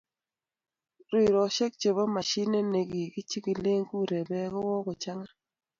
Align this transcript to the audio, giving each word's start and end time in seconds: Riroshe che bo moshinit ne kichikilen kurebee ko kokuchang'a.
Riroshe 1.15 1.65
che 1.79 1.89
bo 1.95 2.03
moshinit 2.13 2.67
ne 2.69 2.81
kichikilen 2.89 3.81
kurebee 3.89 4.47
ko 4.53 4.59
kokuchang'a. 4.69 5.27